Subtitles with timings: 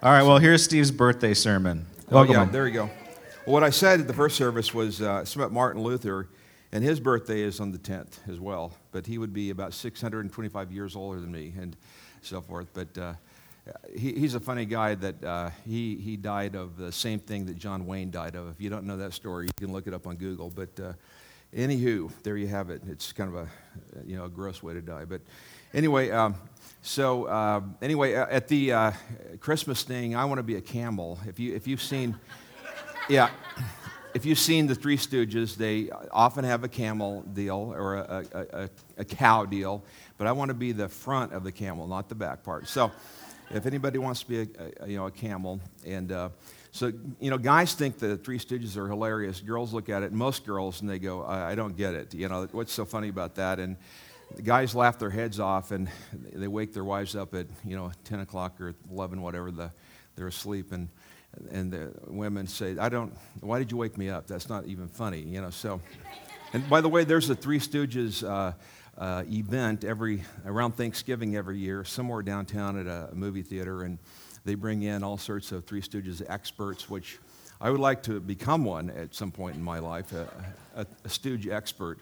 [0.00, 1.84] All right, well, here's Steve's birthday sermon.
[2.12, 2.84] Oh, yeah, there you go.
[3.44, 6.28] Well, what I said at the first service was uh, Martin Luther,
[6.70, 8.72] and his birthday is on the 10th as well.
[8.92, 11.76] But he would be about 625 years older than me and
[12.22, 12.68] so forth.
[12.74, 13.14] But uh,
[13.92, 17.58] he, he's a funny guy that uh, he, he died of the same thing that
[17.58, 18.50] John Wayne died of.
[18.50, 20.48] If you don't know that story, you can look it up on Google.
[20.48, 20.92] But uh,
[21.52, 22.82] anywho, there you have it.
[22.86, 23.48] It's kind of a,
[24.06, 25.06] you know, a gross way to die.
[25.06, 25.22] But
[25.74, 26.34] anyway, um,
[26.82, 28.92] so uh, anyway, uh, at the uh,
[29.40, 31.18] Christmas thing, I want to be a camel.
[31.26, 32.16] If, you, if you've seen,
[33.08, 33.30] yeah,
[34.14, 38.62] if you've seen the Three Stooges, they often have a camel deal or a, a,
[38.62, 39.84] a, a cow deal,
[40.16, 42.68] but I want to be the front of the camel, not the back part.
[42.68, 42.90] So
[43.50, 46.28] if anybody wants to be a, you know, a camel, and uh,
[46.70, 49.40] so, you know, guys think the Three Stooges are hilarious.
[49.40, 52.14] Girls look at it, most girls, and they go, I, I don't get it.
[52.14, 53.58] You know, what's so funny about that?
[53.58, 53.76] And
[54.34, 55.88] the guys laugh their heads off, and
[56.32, 59.72] they wake their wives up at, you know, 10 o'clock or 11, whatever, the,
[60.16, 60.88] they're asleep, and,
[61.50, 64.26] and the women say, I don't, why did you wake me up?
[64.26, 65.80] That's not even funny, you know, so.
[66.52, 68.52] And by the way, there's a Three Stooges uh,
[68.96, 73.98] uh, event every, around Thanksgiving every year, somewhere downtown at a movie theater, and
[74.44, 77.18] they bring in all sorts of Three Stooges experts, which
[77.60, 80.28] I would like to become one at some point in my life, a,
[80.76, 81.98] a, a Stooge expert.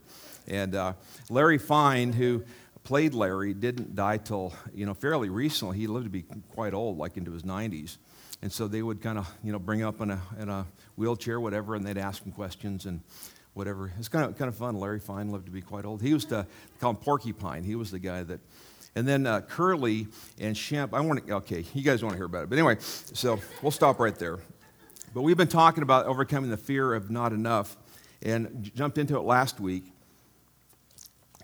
[0.47, 0.93] And uh,
[1.31, 2.45] Larry Fine, who
[2.85, 5.79] played Larry, didn't die till you know fairly recently.
[5.79, 7.97] He lived to be quite old, like into his 90s.
[8.43, 11.41] And so they would kind of you know bring up in a, in a wheelchair,
[11.41, 13.01] whatever, and they'd ask him questions and
[13.55, 13.91] whatever.
[13.99, 14.79] It's kind of kind of fun.
[14.79, 16.03] Larry Fine lived to be quite old.
[16.03, 16.47] He used to
[16.81, 17.65] call him Porcupine.
[17.65, 18.41] He was the guy that.
[18.95, 20.95] And then uh, Curly and Shemp.
[20.95, 21.35] I want to.
[21.35, 24.39] Okay, you guys want to hear about it, but anyway, so we'll stop right there.
[25.17, 27.79] But we've been talking about overcoming the fear of not enough,
[28.21, 29.85] and jumped into it last week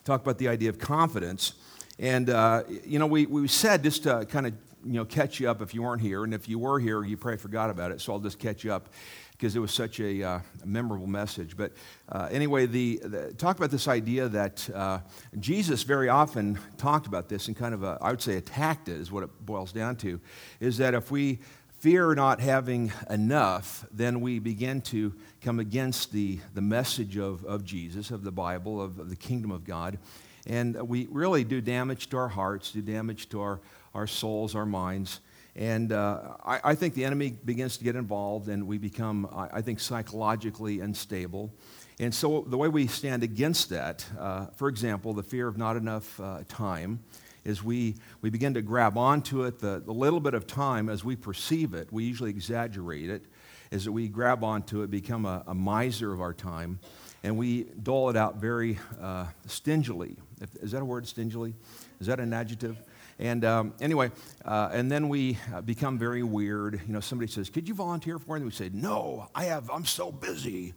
[0.04, 1.54] Talked about the idea of confidence.
[1.98, 5.48] And, uh, you know, we, we said just to kind of, you know, catch you
[5.48, 6.24] up if you weren't here.
[6.24, 8.00] And if you were here, you probably forgot about it.
[8.00, 8.88] So I'll just catch you up
[9.30, 11.56] because it was such a, uh, memorable message.
[11.56, 11.72] But
[12.08, 14.98] uh, anyway, the, the, talk about this idea that uh,
[15.38, 18.96] Jesus very often talked about this and kind of, a, I would say, attacked it,
[18.96, 20.20] is what it boils down to,
[20.58, 21.38] is that if we
[21.82, 27.64] fear not having enough, then we begin to come against the, the message of, of
[27.64, 29.98] Jesus, of the Bible, of, of the kingdom of God.
[30.46, 33.60] And we really do damage to our hearts, do damage to our,
[33.94, 35.22] our souls, our minds.
[35.56, 39.58] And uh, I, I, think the enemy begins to get involved, and we become, I,
[39.58, 41.52] I think, psychologically unstable.
[41.98, 45.76] And so, the way we stand against that, uh, for example, the fear of not
[45.76, 47.00] enough uh, time,
[47.44, 49.58] is we, we begin to grab onto it.
[49.58, 53.24] The, the little bit of time as we perceive it, we usually exaggerate it,
[53.70, 56.78] is that we grab onto it, become a, a miser of our time,
[57.24, 60.16] and we dole it out very uh, stingily.
[60.60, 61.54] Is that a word, stingily?
[62.00, 62.76] Is that an adjective?
[63.18, 64.10] And um, anyway,
[64.44, 66.80] uh, and then we uh, become very weird.
[66.86, 69.70] You know, somebody says, "Could you volunteer for me?" And we say, "No, I have.
[69.70, 70.74] I'm so busy."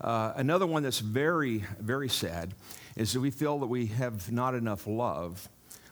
[0.00, 2.54] Uh, another one that's very, very sad
[2.94, 5.48] is that we feel that we have not enough love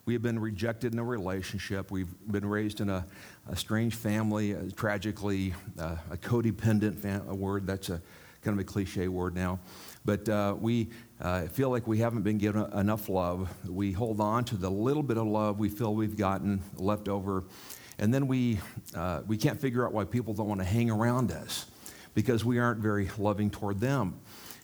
[0.06, 1.90] we have been rejected in a relationship.
[1.90, 3.04] We've been raised in a,
[3.48, 7.66] a strange family, uh, tragically, uh, a codependent fam- a word.
[7.66, 8.00] That's a
[8.40, 9.58] kind of a cliche word now.
[10.04, 10.90] But uh, we
[11.20, 13.52] uh, feel like we haven't been given enough love.
[13.68, 17.42] We hold on to the little bit of love we feel we've gotten left over.
[17.98, 18.60] And then we,
[18.94, 21.66] uh, we can't figure out why people don't want to hang around us
[22.14, 24.20] because we aren't very loving toward them.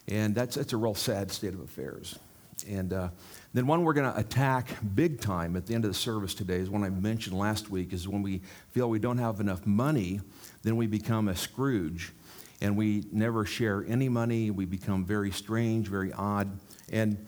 [0.07, 2.17] And that's, that's a real sad state of affairs.
[2.69, 2.93] And
[3.55, 6.57] then one we're going to attack big time at the end of the service today
[6.57, 8.41] is one I mentioned last week is when we
[8.71, 10.21] feel we don't have enough money,
[10.63, 12.13] then we become a Scrooge
[12.63, 14.51] and we never share any money.
[14.51, 16.59] We become very strange, very odd.
[16.91, 17.27] And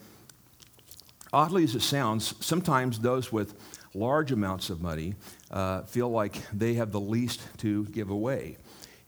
[1.32, 3.54] oddly as it sounds, sometimes those with
[3.94, 5.14] large amounts of money
[5.50, 8.56] uh, feel like they have the least to give away.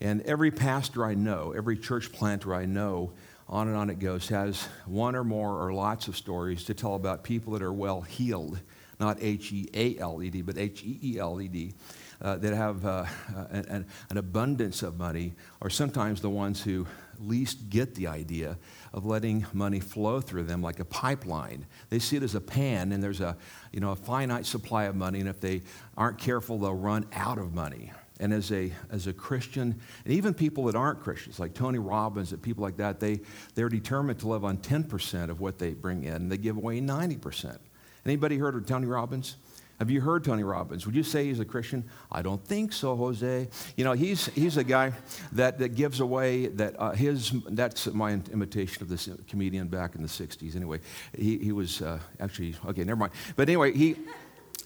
[0.00, 3.12] And every pastor I know, every church planter I know,
[3.48, 6.94] on and on it goes, has one or more or lots of stories to tell
[6.94, 8.60] about people that are well heeled,
[8.98, 11.74] not H E A L E D, but H E E L E D,
[12.20, 13.04] uh, that have uh,
[13.50, 16.86] an, an, abundance of money, are sometimes the ones who
[17.20, 18.56] least get the idea
[18.92, 21.66] of letting money flow through them like a pipeline.
[21.90, 23.36] They see it as a pan, and there's a,
[23.72, 25.62] you know, a finite supply of money, and if they
[25.96, 27.92] aren't careful, they'll run out of money.
[28.18, 32.32] And as a, as a Christian, and even people that aren't Christians, like Tony Robbins
[32.32, 33.20] and people like that, they,
[33.54, 36.80] they're determined to live on 10% of what they bring in, and they give away
[36.80, 37.58] 90%.
[38.04, 39.36] Anybody heard of Tony Robbins?
[39.78, 40.86] Have you heard Tony Robbins?
[40.86, 41.84] Would you say he's a Christian?
[42.10, 43.48] I don't think so, Jose.
[43.76, 44.92] You know, he's, he's a guy
[45.32, 50.00] that, that gives away that uh, his, that's my imitation of this comedian back in
[50.00, 50.56] the 60s.
[50.56, 50.80] Anyway,
[51.16, 53.12] he, he was uh, actually, okay, never mind.
[53.36, 53.96] But anyway, he,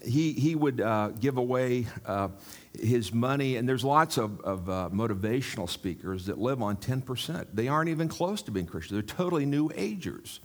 [0.05, 2.29] he, he would uh, give away uh,
[2.78, 7.46] his money, and there's lots of, of uh, motivational speakers that live on 10%.
[7.52, 10.40] They aren't even close to being Christian, they're totally new agers.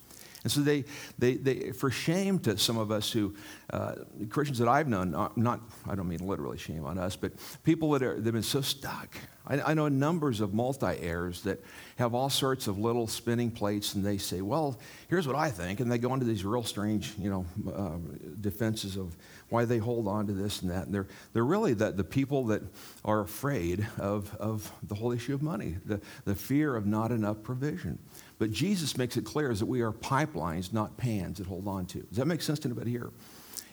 [0.46, 0.86] And so they,
[1.18, 3.34] they, they for shame to some of us who,
[3.74, 3.96] uh,
[4.30, 7.32] Christians that I've known, not, not, I don't mean literally shame on us, but
[7.64, 9.18] people that, are, they've been so stuck.
[9.48, 14.06] I, I know numbers of multi-heirs that have all sorts of little spinning plates, and
[14.06, 17.32] they say, well, here's what I think, and they go into these real strange, you
[17.32, 17.98] know, uh,
[18.40, 19.16] defenses of
[19.50, 20.86] why they hold on to this and that.
[20.86, 22.62] And they're, they're really the, the people that
[23.04, 27.44] are afraid of, of the whole issue of money, the, the fear of not enough
[27.44, 28.00] provision.
[28.40, 31.86] But Jesus makes it clear is that we are pipelines, not pans that hold on
[31.88, 32.00] to.
[32.00, 33.12] Does that make sense to anybody here?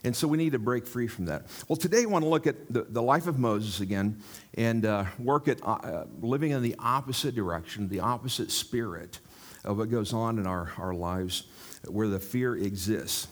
[0.05, 1.47] And so we need to break free from that.
[1.69, 4.21] Well, today I want to look at the, the life of Moses again
[4.55, 9.21] and uh, work at uh, living in the opposite direction, the opposite spirit
[9.65, 11.45] of what goes on in our, our lives
[11.87, 13.29] where the fear exists.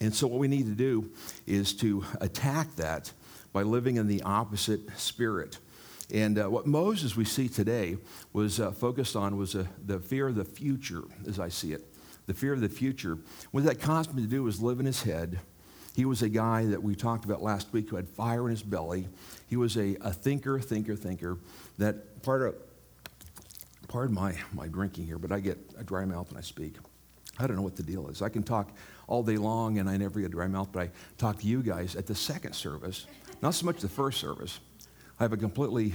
[0.00, 1.10] And so what we need to do
[1.46, 3.12] is to attack that
[3.52, 5.58] by living in the opposite spirit.
[6.12, 7.98] And uh, what Moses we see today
[8.32, 11.86] was uh, focused on was uh, the fear of the future, as I see it.
[12.26, 13.18] The fear of the future.
[13.50, 15.38] What that caused him to do was live in his head.
[15.94, 18.62] He was a guy that we talked about last week who had fire in his
[18.62, 19.08] belly.
[19.48, 21.38] He was a, a thinker, thinker, thinker.
[21.78, 22.54] That part of,
[23.88, 26.76] pardon my, my drinking here, but I get a dry mouth when I speak.
[27.40, 28.20] I don't know what the deal is.
[28.20, 28.70] I can talk
[29.06, 31.62] all day long and I never get a dry mouth, but I talk to you
[31.62, 33.06] guys at the second service,
[33.42, 34.60] not so much the first service.
[35.18, 35.94] I have a completely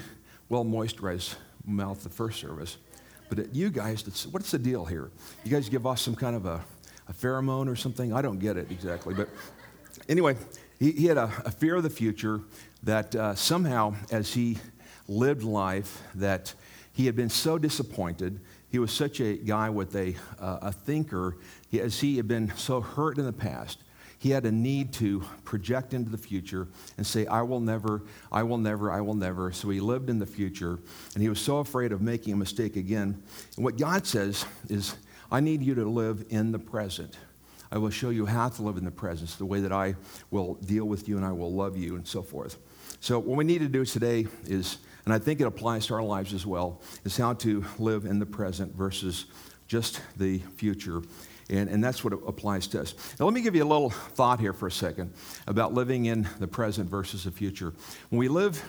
[0.49, 2.77] well moisturized mouth the first service.
[3.29, 5.11] But at you guys, what's the deal here?
[5.43, 6.63] You guys give off some kind of a,
[7.07, 8.13] a pheromone or something?
[8.13, 9.13] I don't get it exactly.
[9.13, 9.29] But
[10.07, 10.35] anyway,
[10.79, 12.41] he, he had a, a, fear of the future
[12.83, 14.57] that uh, somehow, as he
[15.07, 16.53] lived life, that
[16.93, 18.39] he had been so disappointed.
[18.69, 21.37] He was such a guy with a, uh, a thinker,
[21.69, 23.79] he, as he had been so hurt in the past
[24.25, 26.67] he had a need to project into the future
[26.97, 28.01] and say, I will never,
[28.31, 29.51] I will never, I will never.
[29.51, 30.79] So he lived in the future,
[31.13, 33.21] and he was so afraid of making a mistake again.
[33.55, 34.95] And what God says is,
[35.31, 37.17] I need you to live in the present.
[37.71, 39.95] I will show you how to live in the present, the way that I
[40.31, 42.57] will deal with you and I will love you and so forth.
[43.01, 46.03] So, what we need to do today is, and I think it applies to our
[46.03, 49.25] lives as well, is how to live in the present versus
[49.67, 51.01] just the future.
[51.49, 52.95] And, and that's what applies to us.
[53.19, 55.13] Now, let me give you a little thought here for a second
[55.45, 57.73] about living in the present versus the future.
[58.09, 58.63] When we live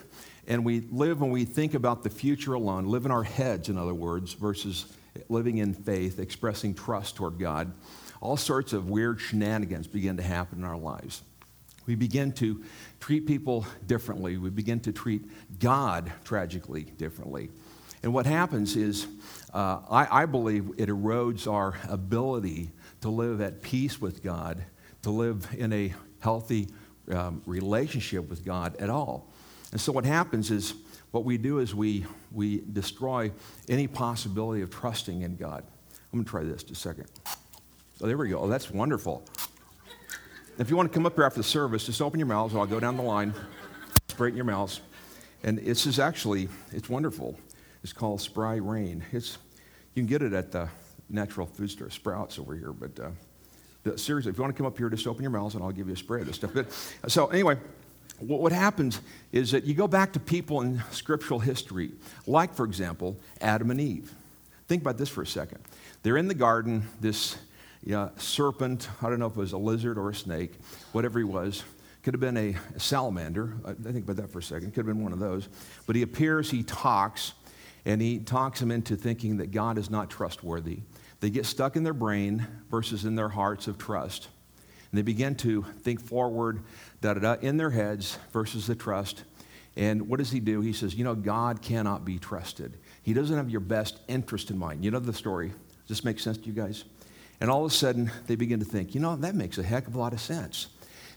[0.47, 3.77] and we live when we think about the future alone, live in our heads, in
[3.77, 4.85] other words, versus
[5.27, 7.73] living in faith, expressing trust toward God,
[8.21, 11.23] all sorts of weird shenanigans begin to happen in our lives.
[11.87, 12.63] We begin to
[12.99, 14.37] treat people differently.
[14.37, 15.23] We begin to treat
[15.59, 17.49] God tragically differently.
[18.03, 19.07] And what happens is
[19.53, 22.69] uh, I, I believe it erodes our ability
[23.01, 24.63] to live at peace with God,
[25.01, 26.67] to live in a healthy
[27.11, 29.31] um, relationship with God at all.
[29.71, 30.73] And so what happens is
[31.11, 33.31] what we do is we, we destroy
[33.69, 35.63] any possibility of trusting in God.
[36.11, 37.07] I'm going to try this just a second.
[38.01, 38.39] Oh, there we go.
[38.39, 39.23] Oh, that's wonderful.
[40.59, 42.53] If you want to come up here after the service, just open your mouths.
[42.53, 43.31] And I'll go down the line,
[44.07, 44.81] spray in your mouths.
[45.43, 47.37] And this is actually, it's wonderful.
[47.83, 49.03] It's called Spry Rain.
[49.11, 49.37] It's,
[49.93, 50.67] you can get it at the
[51.11, 52.73] natural food store, Sprouts over here.
[52.73, 55.63] But uh, seriously, if you want to come up here, just open your mouths and
[55.63, 56.51] I'll give you a spray of this stuff.
[56.55, 56.71] But,
[57.07, 57.59] so, anyway,
[58.17, 58.99] what, what happens
[59.31, 61.91] is that you go back to people in scriptural history,
[62.25, 64.11] like, for example, Adam and Eve.
[64.67, 65.59] Think about this for a second.
[66.01, 67.37] They're in the garden, this
[67.87, 70.51] yeah, serpent, I don't know if it was a lizard or a snake,
[70.91, 71.63] whatever he was,
[72.03, 73.53] could have been a, salamander.
[73.63, 74.73] I think about that for a second.
[74.73, 75.47] Could have been one of those.
[75.85, 77.31] But he appears, he talks,
[77.85, 80.79] and he talks them into thinking that God is not trustworthy.
[81.21, 84.27] They get stuck in their brain versus in their hearts of trust.
[84.91, 86.63] And they begin to think forward,
[86.99, 89.23] da da da, in their heads versus the trust.
[89.77, 90.59] And what does he do?
[90.59, 92.77] He says, You know, God cannot be trusted.
[93.01, 94.83] He doesn't have your best interest in mind.
[94.83, 95.53] You know the story.
[95.87, 96.83] Does this make sense to you guys?
[97.39, 99.87] And all of a sudden, they begin to think, You know, that makes a heck
[99.87, 100.67] of a lot of sense.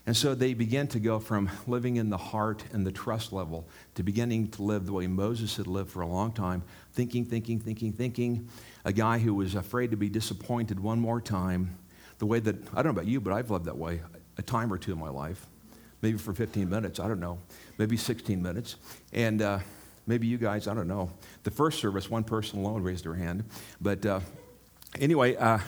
[0.07, 3.69] And so they begin to go from living in the heart and the trust level
[3.95, 6.63] to beginning to live the way Moses had lived for a long time,
[6.95, 8.49] thinking, thinking, thinking, thinking.
[8.85, 11.77] A guy who was afraid to be disappointed one more time.
[12.19, 14.01] The way that, I don't know about you, but I've lived that way
[14.39, 15.47] a time or two in my life.
[16.03, 17.39] Maybe for 15 minutes, I don't know.
[17.77, 18.77] Maybe 16 minutes.
[19.13, 19.59] And uh,
[20.07, 21.11] maybe you guys, I don't know.
[21.45, 23.45] The first service, one person alone raised their hand.
[23.83, 24.21] But uh,
[24.99, 25.59] anyway, uh,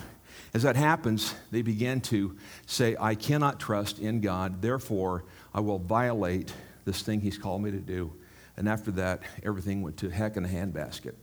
[0.53, 5.79] as that happens, they begin to say, I cannot trust in God, therefore I will
[5.79, 6.53] violate
[6.85, 8.13] this thing He's called me to do.
[8.55, 11.15] And after that, everything went to heck in a handbasket.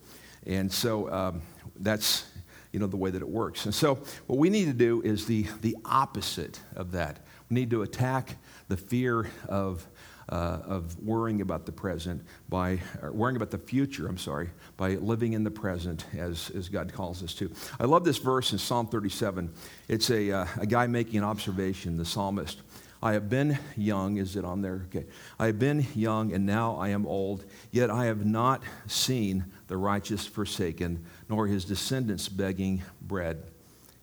[0.46, 1.42] And so um,
[1.78, 2.24] that's
[2.72, 3.64] you know the way that it works.
[3.64, 3.96] And so
[4.26, 7.24] what we need to do is the, the opposite of that.
[7.48, 8.36] We need to attack
[8.68, 9.86] the fear of,
[10.30, 12.78] uh, of worrying about the present by
[13.10, 17.22] worrying about the future, I'm sorry, by living in the present as, as God calls
[17.22, 17.50] us to.
[17.78, 19.52] I love this verse in Psalm 37.
[19.88, 22.60] It's a, uh, a guy making an observation, the psalmist.
[23.02, 24.82] I have been young, is it on there?
[24.86, 25.06] Okay.
[25.38, 29.76] I have been young and now I am old, yet I have not seen the
[29.78, 33.42] righteous forsaken, nor his descendants begging bread.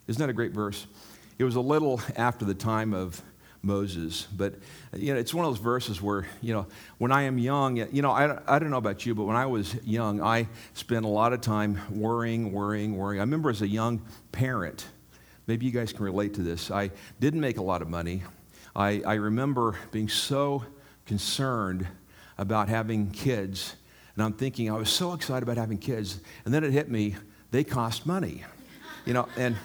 [0.07, 0.88] Isn't that a great verse?
[1.38, 3.22] It was a little after the time of
[3.67, 4.53] Moses, but
[4.93, 6.65] uh, you know, it's one of those verses where, you know,
[6.97, 9.45] when I am young, you know, I, I don't know about you, but when I
[9.45, 13.19] was young, I spent a lot of time worrying, worrying, worrying.
[13.19, 14.88] I remember as a young parent,
[15.45, 18.24] maybe you guys can relate to this, I didn't make a lot of money.
[18.75, 20.63] I, I remember being so
[21.05, 21.86] concerned
[22.38, 23.75] about having kids,
[24.15, 27.15] and I'm thinking, I was so excited about having kids, and then it hit me,
[27.51, 28.43] they cost money.
[29.05, 29.55] You know, and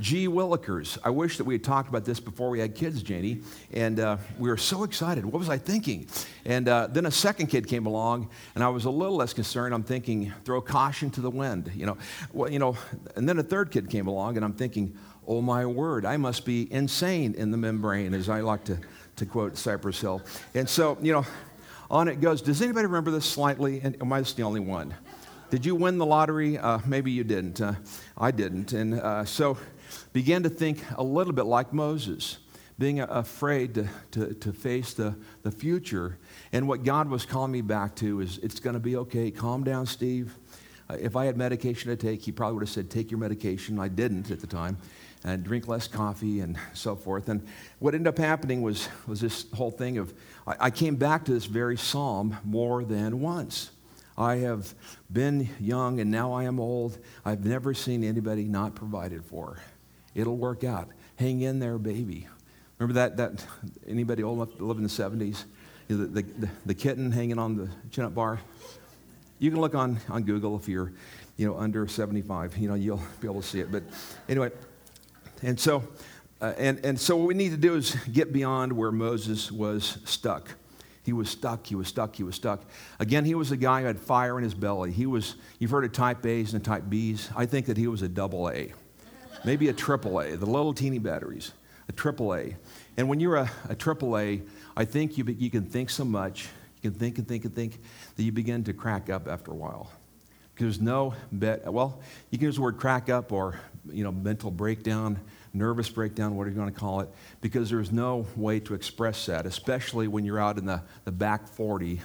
[0.00, 0.28] G.
[0.28, 0.98] Willikers.
[1.02, 3.42] I wish that we had talked about this before we had kids, Janie.
[3.72, 5.24] And uh, we were so excited.
[5.24, 6.06] What was I thinking?
[6.44, 9.74] And uh, then a second kid came along, and I was a little less concerned.
[9.74, 11.96] I'm thinking, throw caution to the wind, you know.
[12.32, 12.76] Well, you know.
[13.16, 16.44] And then a third kid came along, and I'm thinking, oh my word, I must
[16.44, 18.78] be insane in the membrane, as I like to,
[19.16, 20.22] to quote Cypress Hill.
[20.54, 21.26] And so, you know,
[21.90, 22.42] on it goes.
[22.42, 23.80] Does anybody remember this slightly?
[23.82, 24.94] And am I the only one?
[25.50, 26.58] Did you win the lottery?
[26.58, 27.60] Uh, maybe you didn't.
[27.60, 27.74] Uh,
[28.18, 28.74] I didn't.
[28.74, 29.56] And uh, so
[30.12, 32.38] began to think a little bit like Moses,
[32.78, 36.18] being afraid to, to, to face the, the future.
[36.52, 39.30] And what God was calling me back to is it's going to be okay.
[39.30, 40.36] Calm down, Steve.
[40.88, 43.78] Uh, if I had medication to take, he probably would have said, Take your medication.
[43.78, 44.78] I didn't at the time
[45.24, 47.28] and drink less coffee and so forth.
[47.28, 47.46] And
[47.80, 50.14] what ended up happening was, was this whole thing of
[50.46, 53.70] I, I came back to this very psalm more than once.
[54.16, 54.74] I have
[55.12, 56.98] been young and now I am old.
[57.24, 59.58] I've never seen anybody not provided for.
[60.18, 60.88] It'll work out.
[61.14, 62.26] Hang in there, baby.
[62.78, 63.16] Remember that?
[63.18, 63.44] that
[63.86, 65.44] anybody old enough to live in the 70s?
[65.86, 68.40] The, the, the, kitten hanging on the chin up bar?
[69.38, 70.92] You can look on, on Google if you're
[71.36, 72.58] you know, under 75.
[72.58, 73.70] You know, you'll be able to see it.
[73.70, 73.84] But
[74.28, 74.50] anyway,
[75.42, 75.84] and so,
[76.40, 79.98] uh, and, and so what we need to do is get beyond where Moses was
[80.04, 80.50] stuck.
[81.04, 82.64] He was stuck, he was stuck, he was stuck.
[82.98, 84.90] Again, he was a guy who had fire in his belly.
[84.90, 87.30] He was, you've heard of type A's and type B's.
[87.36, 88.74] I think that he was a double A,
[89.44, 91.52] maybe a AAA, the little teeny batteries,
[91.88, 92.56] a AAA.
[92.96, 94.42] And when you're a, a triple A,
[94.76, 96.48] I think you, you can think so much,
[96.80, 97.80] you can think and think and think,
[98.16, 99.90] that you begin to crack up after a while.
[100.54, 101.72] Because there's no bet.
[101.72, 103.60] Well, you can use the word crack up or
[103.92, 105.20] you know mental breakdown,
[105.54, 107.08] nervous breakdown, whatever you want to call it,
[107.40, 111.46] because there's no way to express that, especially when you're out in the, the back
[111.46, 112.00] 40,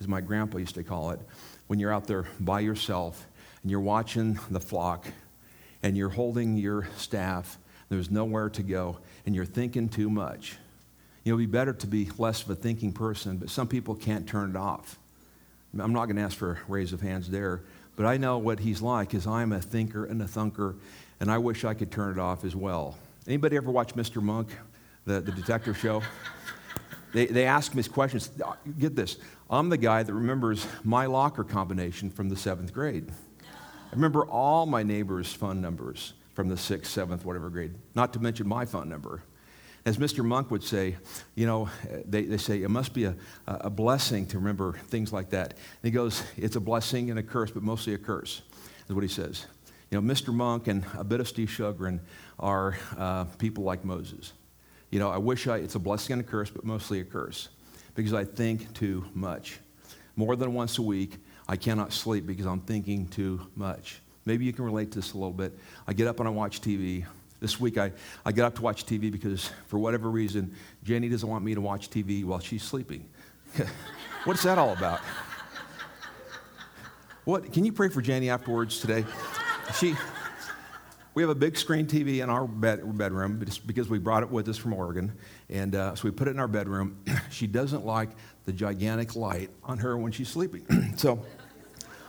[0.00, 1.20] as my grandpa used to call it,
[1.66, 3.26] when you're out there by yourself
[3.62, 5.06] and you're watching the flock
[5.82, 7.58] and you're holding your staff.
[7.88, 10.56] There's nowhere to go, and you're thinking too much.
[11.24, 13.94] You know, it'd be better to be less of a thinking person, but some people
[13.94, 14.98] can't turn it off.
[15.78, 17.62] I'm not going to ask for a raise of hands there.
[17.96, 20.76] But I know what he's like because I'm a thinker and a thunker,
[21.18, 22.96] and I wish I could turn it off as well.
[23.26, 24.22] Anybody ever watch Mr.
[24.22, 24.48] Monk,
[25.04, 26.02] the, the detective show?
[27.10, 28.30] They, they ask me these questions.
[28.78, 29.16] Get this.
[29.48, 33.10] I'm the guy that remembers my locker combination from the seventh grade.
[33.90, 38.20] I remember all my neighbors' phone numbers from the sixth, seventh, whatever grade, not to
[38.20, 39.22] mention my phone number.
[39.86, 40.22] As Mr.
[40.22, 40.96] Monk would say,
[41.34, 41.70] you know,
[42.04, 43.16] they, they say it must be a,
[43.46, 45.52] a blessing to remember things like that.
[45.52, 48.42] And he goes, it's a blessing and a curse, but mostly a curse,
[48.88, 49.46] is what he says.
[49.90, 50.34] You know, Mr.
[50.34, 52.00] Monk and a bit of Steve Sjogren
[52.38, 54.34] are uh, people like Moses.
[54.90, 57.48] You know, I wish I, it's a blessing and a curse, but mostly a curse
[57.94, 59.60] because I think too much.
[60.14, 61.16] More than once a week,
[61.48, 64.00] I cannot sleep because I'm thinking too much.
[64.26, 65.58] Maybe you can relate to this a little bit.
[65.86, 67.06] I get up and I watch TV.
[67.40, 67.92] This week I,
[68.26, 71.60] I got up to watch TV because for whatever reason, Jenny doesn't want me to
[71.60, 73.08] watch TV while she's sleeping.
[74.24, 75.00] What's that all about?
[77.24, 79.06] What, can you pray for Jenny afterwards today?
[79.78, 79.94] She,
[81.14, 84.48] we have a big screen TV in our bed, bedroom because we brought it with
[84.48, 85.12] us from Oregon.
[85.48, 86.98] And uh, so we put it in our bedroom.
[87.30, 88.10] she doesn't like
[88.44, 90.66] the gigantic light on her when she's sleeping.
[90.96, 91.24] so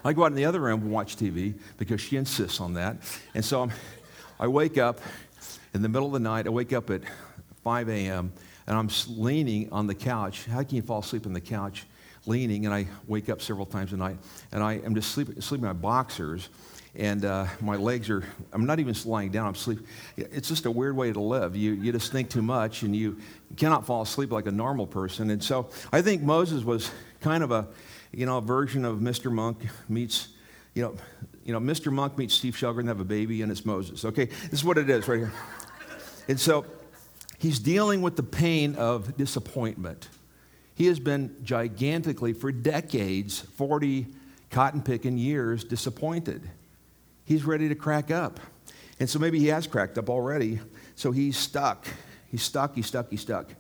[0.04, 2.98] I go out in the other room and watch TV because she insists on that.
[3.34, 3.72] And so I'm,
[4.40, 5.00] I wake up
[5.74, 7.02] in the middle of the night, I wake up at
[7.64, 8.32] 5 a.m.,
[8.66, 10.46] and I'm leaning on the couch.
[10.46, 11.86] How can you fall asleep on the couch?
[12.26, 14.18] Leaning, and I wake up several times a night,
[14.52, 16.50] and I am just sleeping, sleeping in my boxers,
[16.96, 19.86] and uh, my legs are, I'm not even lying down, I'm sleeping.
[20.18, 21.56] It's just a weird way to live.
[21.56, 23.18] You, you just think too much, and you
[23.58, 25.30] cannot fall asleep like a normal person.
[25.30, 26.92] And so I think Moses was
[27.22, 27.68] kind of a,
[28.12, 29.32] you know, a version of Mr.
[29.32, 30.30] Monk meets,
[30.74, 30.96] you know,
[31.44, 31.92] you know, Mr.
[31.92, 34.06] Monk meets Steve they have a baby, and it's Moses.
[34.06, 35.34] Okay, this is what it is right here.
[36.28, 36.66] And so
[37.40, 40.10] He's dealing with the pain of disappointment.
[40.76, 44.08] He has been gigantically, for decades, 40
[44.52, 46.42] cotton picking years, disappointed.
[47.24, 48.42] He's ready to crack up.
[49.00, 50.60] And so maybe he has cracked up already.
[50.96, 51.88] So he's stuck.
[52.30, 53.54] He's stuck, he's stuck, he's stuck.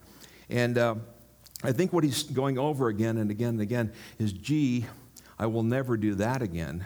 [0.50, 0.96] And uh,
[1.64, 4.86] I think what he's going over again and again and again is, gee,
[5.38, 6.86] I will never do that again.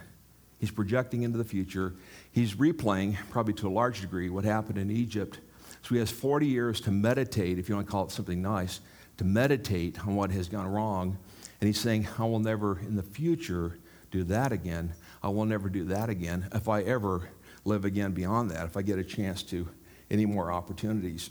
[0.59, 1.93] He's projecting into the future.
[2.31, 5.39] He's replaying, probably to a large degree, what happened in Egypt.
[5.83, 8.79] So he has 40 years to meditate, if you want to call it something nice,
[9.17, 11.17] to meditate on what has gone wrong.
[11.59, 13.77] And he's saying, I will never in the future
[14.09, 14.93] do that again.
[15.21, 17.29] I will never do that again if I ever
[17.65, 19.67] live again beyond that, if I get a chance to
[20.09, 21.29] any more opportunities.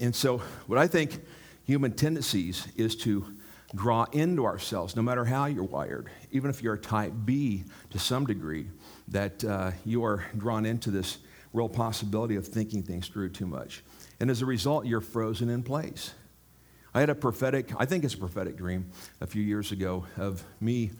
[0.00, 1.20] And so, what I think
[1.68, 3.22] human tendencies is to
[3.74, 7.98] draw into ourselves, no matter how you're wired, even if you're a type B to
[7.98, 8.68] some degree,
[9.08, 11.18] that uh, you are drawn into this
[11.52, 13.84] real possibility of thinking things through too much.
[14.18, 16.14] And as a result, you're frozen in place.
[16.94, 20.42] I had a prophetic, I think it's a prophetic dream a few years ago of
[20.62, 20.92] me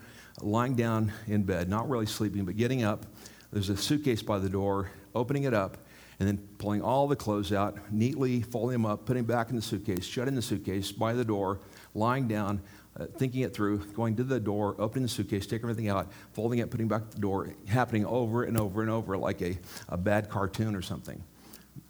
[0.42, 3.06] lying down in bed, not really sleeping, but getting up.
[3.50, 5.78] There's a suitcase by the door, opening it up,
[6.18, 9.56] and then pulling all the clothes out, neatly folding them up, putting them back in
[9.56, 11.60] the suitcase, shutting the suitcase by the door,
[11.94, 12.60] lying down,
[12.98, 16.58] uh, thinking it through, going to the door, opening the suitcase, taking everything out, folding
[16.58, 19.56] it, putting back the door, happening over and over and over like a,
[19.88, 21.22] a bad cartoon or something.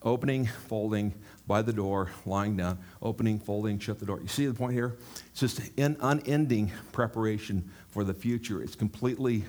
[0.02, 1.14] Opening, folding,
[1.48, 4.20] by the door, lying down, opening, folding, shut the door.
[4.20, 4.98] You see the point here?
[5.30, 8.62] It's just an unending preparation for the future.
[8.62, 9.44] It's completely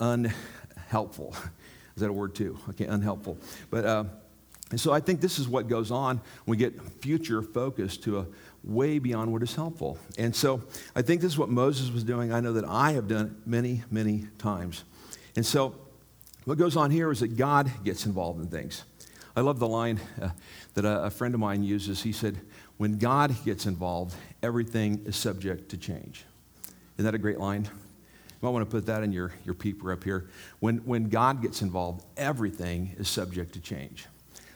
[0.00, 1.36] unhelpful.
[1.96, 2.58] Is that a word too?
[2.70, 3.38] Okay, unhelpful.
[3.70, 4.04] But uh,
[4.70, 8.26] and so I think this is what goes on we get future focused to a
[8.64, 9.98] way beyond what is helpful.
[10.18, 10.62] And so
[10.96, 12.32] I think this is what Moses was doing.
[12.32, 14.84] I know that I have done many, many times.
[15.36, 15.74] And so
[16.44, 18.84] what goes on here is that God gets involved in things.
[19.36, 20.30] I love the line uh,
[20.74, 22.02] that a, a friend of mine uses.
[22.02, 22.40] He said,
[22.76, 26.24] When God gets involved, everything is subject to change.
[26.96, 27.64] Isn't that a great line?
[27.64, 30.28] You might want to put that in your, your peeper up here.
[30.60, 34.06] When, when God gets involved, everything is subject to change.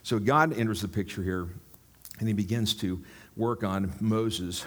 [0.08, 1.50] So God enters the picture here,
[2.18, 3.04] and he begins to
[3.36, 4.64] work on Moses,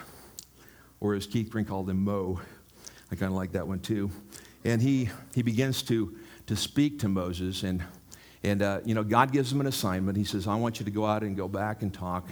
[1.00, 2.40] or as Keith Green called him, Mo.
[3.12, 4.12] I kind of like that one too.
[4.66, 7.84] And he, he begins to, to speak to Moses, and,
[8.44, 10.16] and uh, you know, God gives him an assignment.
[10.16, 12.30] He says, I want you to go out and go back and talk.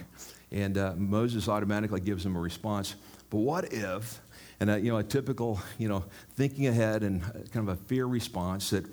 [0.52, 2.94] And uh, Moses automatically gives him a response.
[3.28, 4.20] But what if,
[4.60, 7.76] and uh, you know, a typical, you know, thinking ahead and uh, kind of a
[7.86, 8.84] fear response that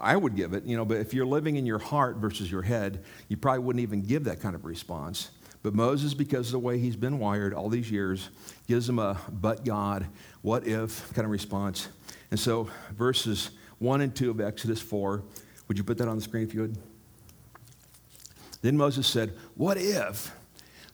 [0.00, 2.62] I, would give it, you know, but if you're living in your heart versus your
[2.62, 5.30] head, you probably wouldn't even give that kind of response.
[5.62, 8.30] But Moses, because of the way he's been wired all these years,
[8.68, 10.06] gives him a but God,
[10.40, 11.88] what if kind of response.
[12.30, 15.22] And so, verses 1 and 2 of Exodus 4,
[15.68, 16.78] would you put that on the screen if you would?
[18.62, 20.32] Then Moses said, What if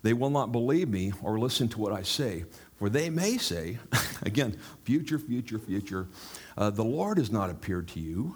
[0.02, 2.44] they will not believe me or listen to what I say?
[2.78, 3.78] For they may say,
[4.22, 6.08] again, future, future, future,
[6.58, 8.34] uh, the Lord has not appeared to you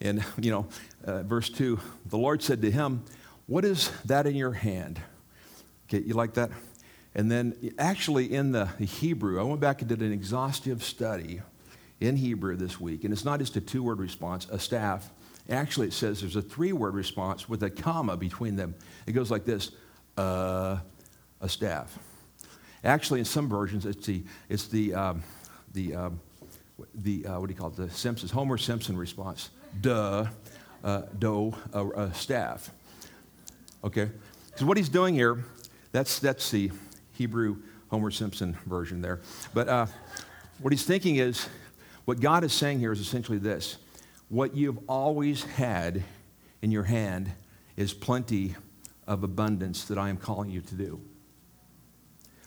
[0.00, 0.66] and, you know,
[1.04, 3.04] uh, verse 2 the Lord said to him,
[3.46, 5.00] What is that in your hand?
[5.88, 6.50] Okay, you like that?
[7.14, 11.40] And then, actually, in the Hebrew, I went back and did an exhaustive study
[11.98, 13.02] in Hebrew this week.
[13.02, 15.10] And it's not just a two word response, a staff.
[15.48, 18.76] Actually, it says there's a three word response with a comma between them.
[19.06, 19.72] It goes like this
[20.16, 20.78] uh,
[21.40, 21.98] a staff.
[22.84, 25.22] Actually, in some versions, it's the, it's the, um,
[25.72, 26.20] the, um,
[26.94, 30.26] the uh, what do you call it, the Simpsons, Homer Simpson response duh,
[30.84, 32.70] uh, dough, uh, uh, staff.
[33.84, 34.10] Okay?
[34.56, 35.44] So what he's doing here,
[35.92, 36.70] that's, that's the
[37.12, 37.56] Hebrew
[37.88, 39.20] Homer Simpson version there.
[39.54, 39.86] But uh,
[40.60, 41.48] what he's thinking is,
[42.04, 43.76] what God is saying here is essentially this
[44.28, 46.04] what you've always had
[46.62, 47.32] in your hand
[47.76, 48.54] is plenty
[49.06, 51.00] of abundance that I am calling you to do.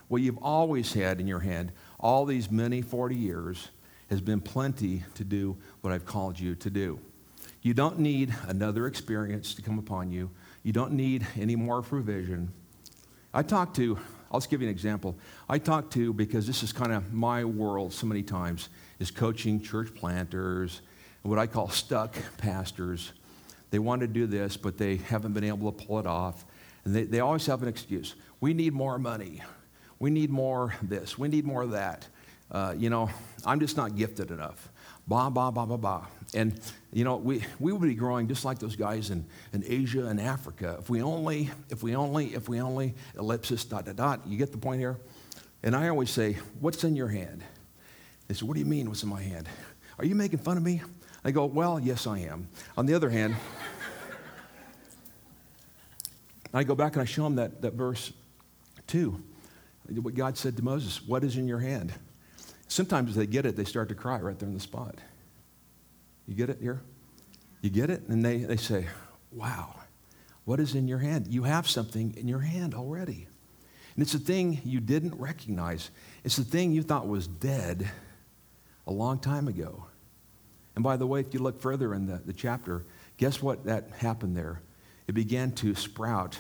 [0.08, 3.70] What you've always had in your hand, all these many 40 years,
[4.10, 7.00] has been plenty to do what I've called you to do.
[7.63, 10.30] You don't need another experience to come upon you.
[10.63, 12.52] You don't need any more provision.
[13.34, 13.97] I talk to,
[14.30, 15.15] I'll just give you an example.
[15.47, 18.67] I talk to, because this is kind of my world so many times,
[18.99, 20.82] is coaching church planters,
[21.21, 23.13] what I call stuck pastors.
[23.71, 26.43] They want to do this, but they haven't been able to pull it off.
[26.84, 28.15] And they, they always have an excuse.
[28.41, 29.41] We need more money.
[29.99, 31.17] We need more this.
[31.17, 32.10] We need more that.
[32.52, 33.10] Uh, you know,
[33.45, 34.69] I'm just not gifted enough.
[35.08, 36.06] Blah, blah, blah, blah, blah.
[36.34, 36.60] And,
[36.92, 40.20] you know, we, we would be growing just like those guys in, in Asia and
[40.20, 40.78] Africa.
[40.80, 44.22] If we only, if we only, if we only, ellipsis, dot, dot, dot.
[44.26, 44.98] You get the point here?
[45.62, 47.44] And I always say, What's in your hand?
[48.28, 49.48] They say, What do you mean, what's in my hand?
[50.00, 50.82] Are you making fun of me?
[51.24, 52.48] I go, Well, yes, I am.
[52.78, 53.36] On the other hand,
[56.54, 58.13] I go back and I show them that, that verse
[58.88, 59.24] Two,
[59.89, 61.94] what God said to Moses, What is in your hand?
[62.67, 64.95] Sometimes they get it, they start to cry right there on the spot.
[66.28, 66.82] You get it here?
[67.62, 68.08] You get it?
[68.08, 68.88] And they, they say,
[69.32, 69.76] Wow,
[70.45, 71.28] what is in your hand?
[71.28, 73.28] You have something in your hand already.
[73.95, 75.91] And it's a thing you didn't recognize.
[76.23, 77.89] It's the thing you thought was dead
[78.88, 79.86] a long time ago.
[80.76, 82.86] And by the way, if you look further in the, the chapter,
[83.17, 84.62] guess what that happened there?
[85.08, 86.38] It began to sprout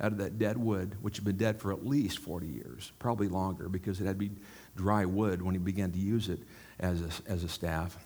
[0.00, 3.28] out of that dead wood, which had been dead for at least 40 years, probably
[3.28, 4.32] longer, because it had to be
[4.76, 6.40] dry wood when he began to use it
[6.78, 7.96] as a, as a staff.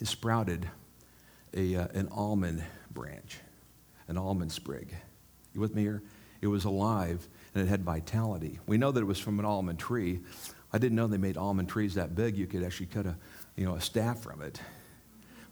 [0.00, 0.68] It sprouted
[1.54, 3.38] a, uh, an almond branch,
[4.08, 4.94] an almond sprig.
[5.54, 6.02] You with me here?
[6.40, 8.58] It was alive and it had vitality.
[8.66, 10.20] We know that it was from an almond tree.
[10.72, 12.36] I didn't know they made almond trees that big.
[12.36, 13.16] You could actually cut a,
[13.56, 14.60] you know, a staff from it.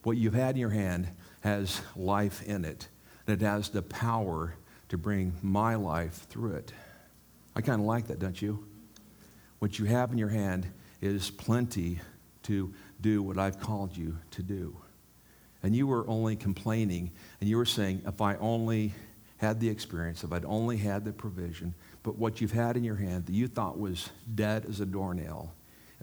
[0.02, 1.08] What you've had in your hand
[1.40, 2.88] has life in it,
[3.26, 4.54] and it has the power
[4.90, 6.72] to bring my life through it.
[7.56, 8.66] I kind of like that, don't you?
[9.58, 10.66] What you have in your hand
[11.00, 12.00] is plenty
[12.44, 14.76] to do what I've called you to do.
[15.62, 18.94] And you were only complaining, and you were saying, if I only
[19.38, 22.96] had the experience, if I'd only had the provision, but what you've had in your
[22.96, 25.54] hand that you thought was dead as a doornail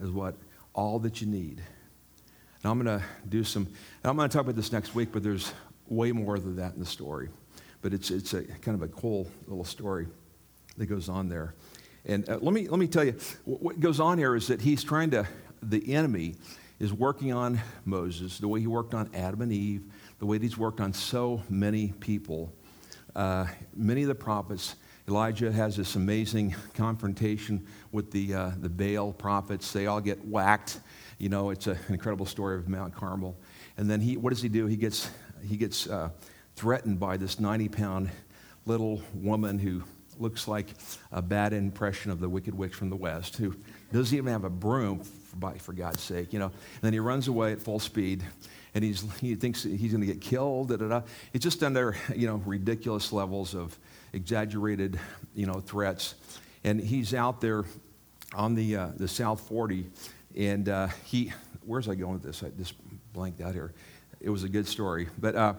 [0.02, 0.36] is what
[0.74, 1.62] all that you need.
[2.64, 3.68] Now I'm going to do some,
[4.04, 5.54] I'm going to talk about this next week, but there's
[5.88, 7.30] way more than that in the story.
[7.82, 10.08] But it's, it's a kind of a cool little story
[10.78, 11.56] that goes on there.
[12.06, 13.14] And uh, let, me, let me tell you,
[13.46, 15.28] what goes on here is that he's trying to,
[15.62, 16.36] the enemy
[16.80, 19.84] is working on Moses the way he worked on Adam and Eve,
[20.20, 22.52] the way he's worked on so many people.
[23.16, 24.76] Uh, many of the prophets,
[25.08, 29.72] Elijah has this amazing confrontation with the, uh, the Baal prophets.
[29.72, 30.80] They all get whacked.
[31.20, 33.38] You know, it's a, an incredible story of Mount Carmel.
[33.78, 34.66] And then he, what does he do?
[34.66, 35.12] He gets,
[35.44, 36.10] he gets uh,
[36.56, 38.10] threatened by this 90 pound
[38.66, 39.84] little woman who
[40.22, 40.68] looks like
[41.12, 43.56] a bad impression of the wicked witch from the west, who
[43.92, 46.46] doesn't even have a broom, for, for God's sake, you know.
[46.46, 48.24] And then he runs away at full speed,
[48.74, 50.70] and he's, he thinks he's going to get killed.
[50.70, 51.02] Da, da, da.
[51.34, 53.78] It's just under, you know, ridiculous levels of
[54.14, 55.00] exaggerated,
[55.34, 56.16] you know, threats.
[56.64, 57.66] And he's out there
[58.34, 59.88] on the, uh, the South 40,
[60.38, 61.34] and uh, he,
[61.66, 62.44] where's I going with this?
[62.44, 62.76] I just
[63.14, 63.74] blanked out here.
[64.20, 65.10] It was a good story.
[65.18, 65.54] But uh,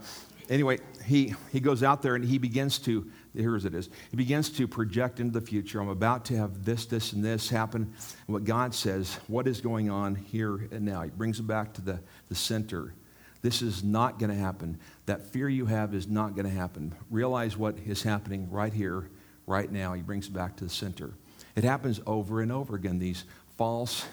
[0.48, 4.50] anyway, he, he goes out there and he begins to, here's it is, he begins
[4.50, 5.80] to project into the future.
[5.80, 7.82] I'm about to have this, this, and this happen.
[7.82, 11.02] And what God says, what is going on here and now?
[11.02, 12.94] He brings it back to the, the center.
[13.40, 14.78] This is not going to happen.
[15.06, 16.94] That fear you have is not going to happen.
[17.10, 19.08] Realize what is happening right here,
[19.46, 19.94] right now.
[19.94, 21.14] He brings it back to the center.
[21.56, 23.24] It happens over and over again, these
[23.56, 24.04] false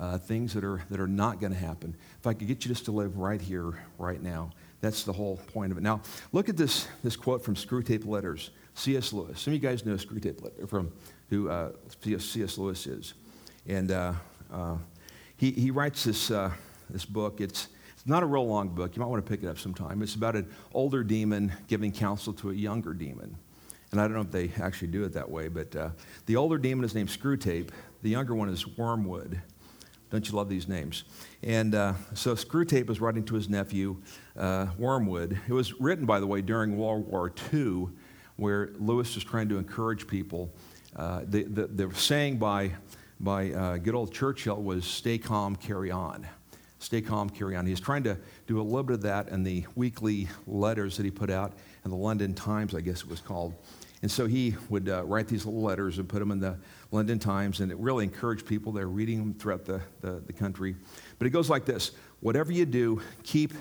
[0.00, 1.96] uh, things that are, that are not going to happen.
[2.18, 4.50] If I could get you just to live right here, right now,
[4.80, 5.82] that's the whole point of it.
[5.82, 9.12] Now, look at this, this quote from Screwtape Letters, C.S.
[9.12, 9.40] Lewis.
[9.40, 10.92] Some of you guys know Screwtape Letter from
[11.30, 12.58] who uh, C.S.
[12.58, 13.14] Lewis is.
[13.66, 14.12] And uh,
[14.52, 14.76] uh,
[15.36, 16.52] he, he writes this, uh,
[16.88, 17.40] this book.
[17.40, 18.94] It's, it's not a real long book.
[18.96, 20.00] You might want to pick it up sometime.
[20.00, 23.36] It's about an older demon giving counsel to a younger demon.
[23.90, 25.90] And I don't know if they actually do it that way, but uh,
[26.26, 27.70] the older demon is named Screwtape.
[28.02, 29.40] The younger one is Wormwood.
[30.10, 31.04] Don't you love these names?
[31.42, 34.00] And uh, so Screwtape was writing to his nephew,
[34.36, 35.38] uh, Wormwood.
[35.46, 37.88] It was written, by the way, during World War II,
[38.36, 40.50] where Lewis was trying to encourage people.
[40.96, 42.72] Uh, the, the, the, saying by,
[43.20, 46.26] by uh, good old Churchill was, stay calm, carry on.
[46.78, 47.66] Stay calm, carry on.
[47.66, 48.16] He's trying to
[48.46, 51.52] do a little bit of that in the weekly letters that he put out
[51.84, 53.54] in the London Times, I guess it was called.
[54.00, 56.56] And so he would uh, write these little letters and put them in the
[56.90, 58.72] London Times, and it really encouraged people.
[58.72, 60.74] They're reading them throughout the, the, the country.
[61.18, 63.52] But it goes like this Whatever you do, keep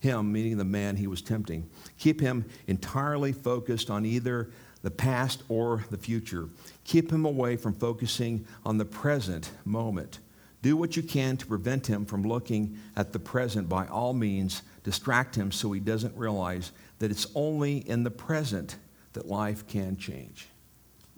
[0.00, 4.50] him, meaning the man he was tempting, keep him entirely focused on either
[4.82, 6.48] the past or the future.
[6.84, 10.18] Keep him away from focusing on the present moment.
[10.60, 14.62] Do what you can to prevent him from looking at the present by all means.
[14.84, 18.76] Distract him so he doesn't realize that it's only in the present
[19.12, 20.48] that life can change.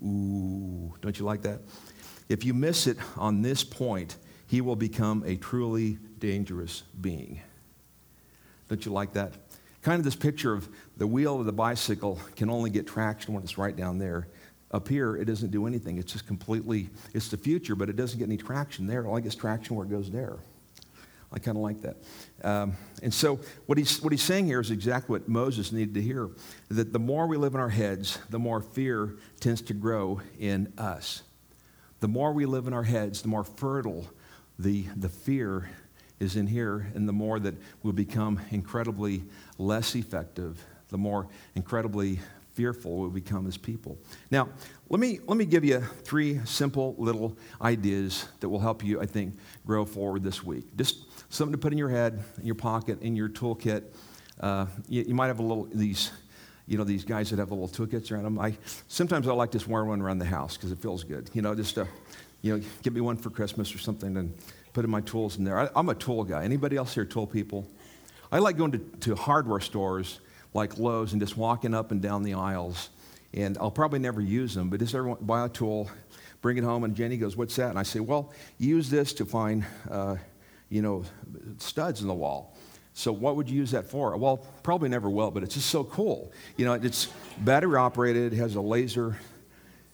[0.05, 1.61] Ooh, don't you like that?
[2.29, 7.41] If you miss it on this point, he will become a truly dangerous being.
[8.69, 9.33] Don't you like that?
[9.83, 13.43] Kind of this picture of the wheel of the bicycle can only get traction when
[13.43, 14.29] it's right down there.
[14.71, 15.99] Up here, it doesn't do anything.
[15.99, 19.05] It's just completely, it's the future, but it doesn't get any traction there.
[19.05, 20.37] It only gets traction where it goes there.
[21.33, 21.97] I kind of like that.
[22.43, 26.03] Um, and so, what he's, what he's saying here is exactly what Moses needed to
[26.03, 26.31] hear
[26.69, 30.73] that the more we live in our heads, the more fear tends to grow in
[30.79, 31.23] us.
[32.01, 34.07] The more we live in our heads, the more fertile
[34.59, 35.71] the, the fear
[36.21, 39.25] is in here, and the more that we'll become incredibly
[39.59, 42.21] less effective, the more incredibly
[42.53, 43.99] fearful, we will become as people.
[44.31, 44.49] Now,
[44.89, 49.07] let me, let me give you three simple little ideas that will help you, I
[49.07, 50.77] think, grow forward this week.
[50.77, 53.83] Just something to put in your head, in your pocket, in your toolkit.
[54.41, 56.11] Uh, you, you, might have a little, these,
[56.67, 58.39] you know, these guys that have little toolkits around them.
[58.39, 58.57] I,
[58.89, 61.31] sometimes I like to wear one around the house because it feels good.
[61.33, 61.85] You know, just, uh,
[62.43, 64.37] you know, give me one for Christmas or something and
[64.73, 65.59] put in my tools in there.
[65.59, 66.45] I, I'm a tool guy.
[66.45, 67.67] Anybody else here tool people?
[68.31, 70.21] I like going to, to hardware stores
[70.53, 72.91] like Lowe's and just walking up and down the aisles.
[73.33, 75.91] And I'll probably never use them, but just everyone buy a tool,
[76.41, 79.25] bring it home, and Jenny goes, "What's that?" And I say, "Well, use this to
[79.25, 80.17] find, uh,
[80.69, 81.05] you know,
[81.59, 82.57] studs in the wall."
[82.97, 84.17] So what would you use that for?
[84.17, 86.33] Well, probably never will, but it's just so cool.
[86.57, 89.17] You know, it's battery operated, it has a laser.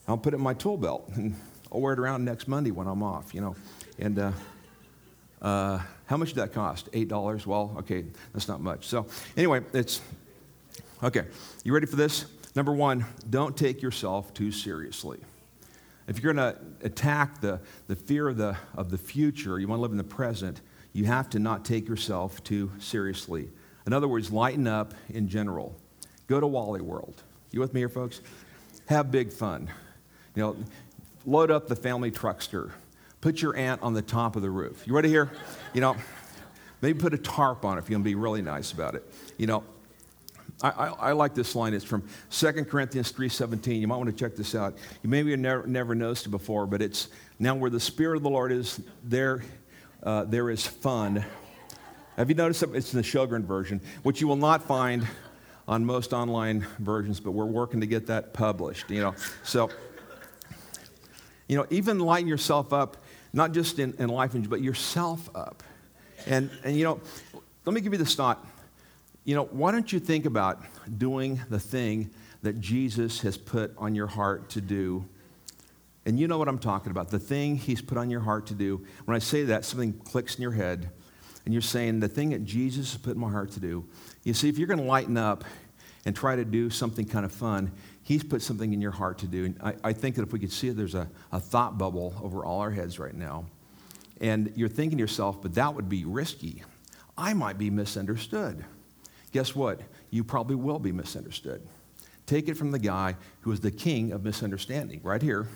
[0.07, 1.35] I'll put it in my tool belt and
[1.73, 3.35] I'll wear it around next Monday when I'm off.
[3.35, 3.57] You know,
[3.99, 4.19] and.
[4.19, 4.33] Uh,
[5.43, 6.91] uh, how much did that cost?
[6.93, 7.47] Eight dollars.
[7.47, 8.05] Well, okay,
[8.35, 8.87] that's not much.
[8.87, 9.07] So
[9.39, 10.03] anyway, it's
[11.03, 11.25] Okay,
[11.65, 12.27] you ready for this?
[12.55, 15.19] Number one, don't take yourself too seriously.
[16.11, 19.79] If you're going to attack the, the fear of the, of the future, you want
[19.79, 20.61] to live in the present,
[20.93, 23.49] you have to not take yourself too seriously.
[23.87, 25.77] In other words, lighten up in general.
[26.27, 27.23] Go to Wally World.
[27.53, 28.23] You with me here, folks?
[28.89, 29.71] Have big fun.
[30.35, 30.57] You know,
[31.27, 32.73] load up the family truckster.
[33.21, 34.83] Put your aunt on the top of the roof.
[34.89, 35.31] You ready here?
[35.75, 35.97] You know,
[36.81, 39.09] maybe put a tarp on it if you're going to be really nice about it.
[39.39, 39.63] You know,
[40.63, 41.73] I, I, I, like this line.
[41.73, 43.81] It's from 2 Corinthians 3.17.
[43.81, 44.77] You might want to check this out.
[45.03, 48.31] You maybe never, never noticed it before, but it's now where the Spirit of the
[48.31, 49.43] Lord is, there,
[50.03, 51.25] uh, there is fun.
[52.17, 55.07] Have you noticed that it's in the Sjogren version, which you will not find
[55.67, 59.15] on most online versions, but we're working to get that published, you know.
[59.45, 59.71] So,
[61.49, 62.97] you know, even lighten yourself up,
[63.33, 65.63] not just in, in life, but yourself up.
[66.27, 67.01] And, and, you know,
[67.65, 68.45] let me give you this thought
[69.25, 70.63] you know, why don't you think about
[70.99, 72.11] doing the thing
[72.43, 75.05] that Jesus has put on your heart to do?
[76.07, 78.55] And you know what I'm talking about, the thing he's put on your heart to
[78.55, 78.85] do.
[79.05, 80.91] When I say that, something clicks in your head,
[81.45, 83.87] and you're saying, the thing that Jesus has put in my heart to do.
[84.25, 85.45] You see, if you're going to lighten up
[86.07, 89.27] and try to do something kind of fun, he's put something in your heart to
[89.27, 89.45] do.
[89.47, 92.15] And I, I think that if we could see it, there's a, a thought bubble
[92.23, 93.47] over all our heads right now.
[94.21, 96.63] And you're thinking to yourself, but that would be risky.
[97.17, 98.65] I might be misunderstood
[99.33, 99.81] guess what?
[100.11, 101.67] You probably will be misunderstood.
[102.27, 105.49] Take it from the guy who is the king of misunderstanding, right here.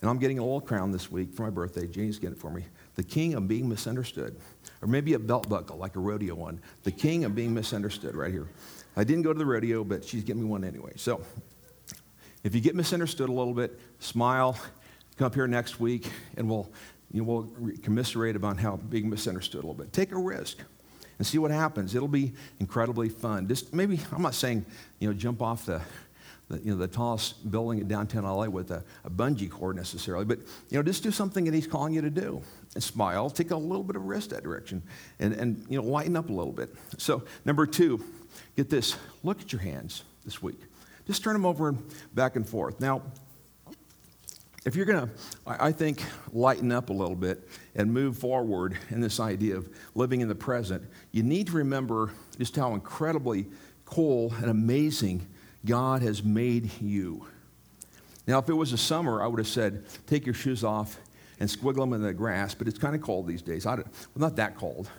[0.00, 1.86] And I'm getting a little crown this week for my birthday.
[1.86, 2.64] Jane's getting it for me.
[2.94, 4.36] The king of being misunderstood.
[4.80, 6.60] Or maybe a belt buckle, like a rodeo one.
[6.84, 8.48] The king of being misunderstood, right here.
[8.96, 10.92] I didn't go to the rodeo, but she's getting me one anyway.
[10.96, 11.20] So
[12.44, 14.56] if you get misunderstood a little bit, smile,
[15.16, 16.70] come up here next week, and we'll,
[17.12, 19.92] you know, we'll commiserate about how being misunderstood a little bit.
[19.92, 20.58] Take a risk
[21.18, 21.94] and see what happens.
[21.94, 23.48] It'll be incredibly fun.
[23.48, 24.64] Just maybe, I'm not saying,
[24.98, 25.80] you know, jump off the,
[26.48, 30.24] the you know, the tallest building in downtown LA with a, a bungee cord necessarily,
[30.24, 30.38] but,
[30.70, 32.40] you know, just do something that he's calling you to do.
[32.74, 34.82] And smile, take a little bit of risk that direction,
[35.18, 36.74] and, and, you know, lighten up a little bit.
[36.98, 38.02] So, number two,
[38.56, 40.60] get this, look at your hands this week.
[41.06, 41.82] Just turn them over and
[42.14, 42.80] back and forth.
[42.80, 43.02] Now,
[44.68, 45.12] if you're going to,
[45.46, 50.20] I think, lighten up a little bit and move forward in this idea of living
[50.20, 53.46] in the present, you need to remember just how incredibly
[53.86, 55.26] cool and amazing
[55.64, 57.26] God has made you.
[58.26, 60.98] Now, if it was a summer, I would have said, take your shoes off
[61.40, 63.64] and squiggle them in the grass, but it's kind of cold these days.
[63.64, 64.90] I well, not that cold.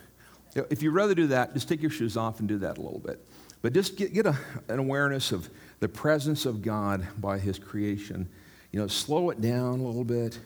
[0.56, 2.98] If you'd rather do that, just take your shoes off and do that a little
[2.98, 3.24] bit.
[3.62, 8.28] But just get, get a, an awareness of the presence of God by His creation
[8.72, 10.38] you know, slow it down a little bit.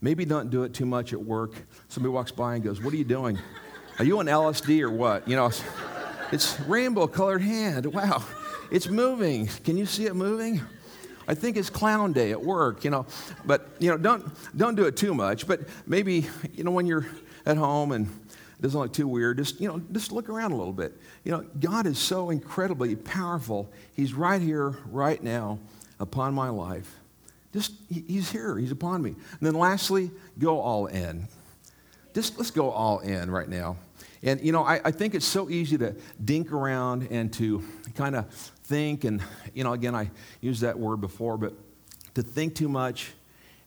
[0.00, 1.52] Maybe don't do it too much at work.
[1.88, 3.38] Somebody walks by and goes, What are you doing?
[3.98, 5.28] Are you on LSD or what?
[5.28, 5.50] You know,
[6.32, 7.86] it's, rainbow colored hand.
[7.86, 8.24] Wow,
[8.70, 9.48] it's moving.
[9.64, 10.62] Can you see it moving?
[11.28, 13.06] I think it's clown day at work, you know.
[13.44, 15.46] But, you know, don't, don't do it too much.
[15.46, 17.06] But maybe, you know, when you're
[17.44, 20.56] at home and it doesn't look too weird, just, you know, just look around a
[20.56, 20.96] little bit.
[21.24, 23.70] You know, God is so incredibly powerful.
[23.94, 25.58] He's right here, right now,
[25.98, 26.99] upon my life.
[27.52, 29.10] Just, he's here, he's upon me.
[29.10, 31.26] And then lastly, go all in.
[32.14, 33.76] Just let's go all in right now.
[34.22, 38.14] And, you know, I, I think it's so easy to dink around and to kind
[38.14, 38.30] of
[38.64, 39.22] think, and,
[39.54, 40.10] you know, again, I
[40.40, 41.54] used that word before, but
[42.14, 43.12] to think too much.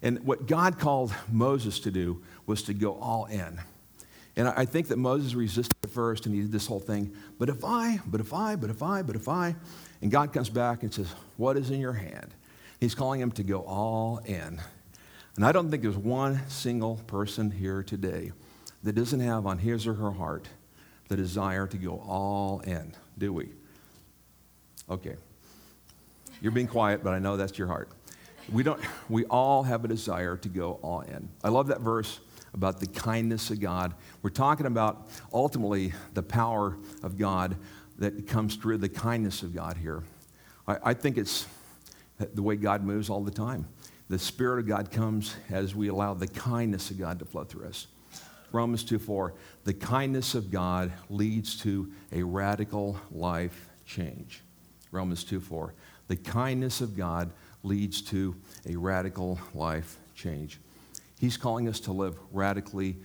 [0.02, 3.60] And what God called Moses to do was to go all in.
[4.36, 7.50] And I think that Moses resisted at first and he did this whole thing, but
[7.50, 9.56] if I, but if I, but if I, but if I,
[10.02, 12.34] and God comes back and says, What is in your hand?
[12.84, 14.60] He's calling him to go all in.
[15.38, 18.34] And I don't think there's one single person here today
[18.84, 20.50] that doesn't have on his or her heart
[21.08, 23.48] the desire to go all in, do we?
[24.90, 25.16] Okay.
[26.42, 27.88] You're being quiet, but I know that's your heart.
[28.52, 31.30] We, don't, we all have a desire to go all in.
[31.42, 32.20] I love that verse
[32.54, 33.94] about the kindness of God.
[34.22, 37.56] We're talking about ultimately the power of God
[38.00, 40.04] that comes through the kindness of God here.
[40.68, 41.48] I, I think it's
[42.18, 43.68] the way God moves all the time.
[44.10, 47.68] The Spirit of God comes as we allow the kindness of God to flow through
[47.68, 47.88] us.
[48.52, 54.44] Romans 2 4, the kindness of God leads to a radical life change.
[54.92, 55.74] Romans 2 4,
[56.08, 57.32] the kindness of God
[57.64, 58.36] leads to
[58.68, 60.60] a radical life change.
[61.20, 62.98] He's calling us to live radically,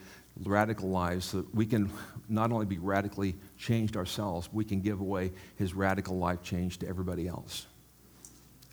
[0.44, 1.90] radical lives so that we can
[2.28, 6.88] not only be radically changed ourselves, we can give away his radical life change to
[6.88, 7.67] everybody else.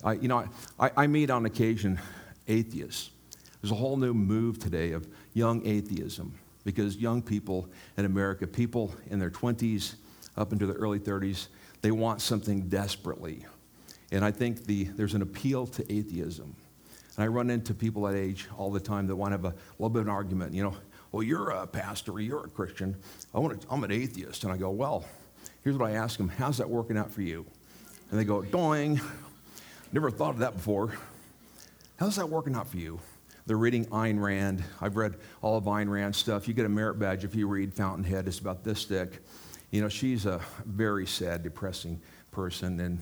[0.04, 1.98] I, you know, I, I meet on occasion
[2.48, 3.10] atheists.
[3.60, 8.94] There's a whole new move today of young atheism because young people in America, people
[9.10, 9.94] in their 20s
[10.36, 11.48] up into the early 30s,
[11.82, 13.44] they want something desperately.
[14.12, 16.54] And I think the, there's an appeal to atheism.
[17.16, 19.54] And I run into people that age all the time that want to have a
[19.78, 20.52] little bit of an argument.
[20.52, 20.76] You know,
[21.12, 22.96] well, you're a pastor, or you're a Christian.
[23.34, 24.44] I want to, I'm an atheist.
[24.44, 25.04] And I go, well,
[25.64, 27.46] here's what I ask them How's that working out for you?
[28.10, 29.00] And they go, doing.
[29.92, 30.92] Never thought of that before.
[31.98, 32.98] How's that working out for you?
[33.46, 34.64] They're reading Ayn Rand.
[34.80, 36.48] I've read all of Ayn Rand's stuff.
[36.48, 38.26] You get a merit badge if you read Fountainhead.
[38.26, 39.20] It's about this thick.
[39.70, 42.00] You know, she's a very sad, depressing
[42.32, 42.98] person, and